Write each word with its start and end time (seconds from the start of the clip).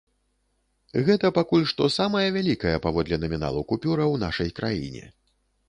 Гэта 1.09 1.31
пакуль 1.37 1.67
што 1.73 1.83
самая 1.97 2.25
вялікая 2.39 2.73
паводле 2.87 3.15
наміналу 3.27 3.61
купюра 3.73 4.03
ў 4.13 4.25
нашай 4.27 4.49
краіне. 4.61 5.09